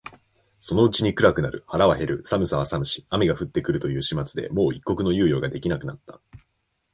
[0.61, 6.19] そのうちに暗くなる、腹は減る、寒さは寒し、雨が降って来るという始末でもう一刻の猶予が出来なくなった